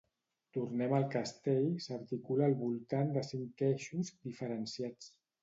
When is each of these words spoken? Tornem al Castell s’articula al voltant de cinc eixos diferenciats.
Tornem 0.55 0.95
al 0.99 1.03
Castell 1.15 1.67
s’articula 1.87 2.47
al 2.47 2.57
voltant 2.63 3.13
de 3.19 3.25
cinc 3.29 3.65
eixos 3.69 4.13
diferenciats. 4.27 5.13